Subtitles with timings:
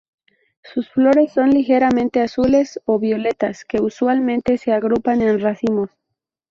[0.63, 5.91] Sus flores son ligeramente azules o violetas que usualmente se agrupan en racimos.